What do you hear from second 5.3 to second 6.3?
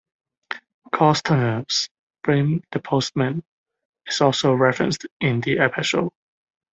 the episode.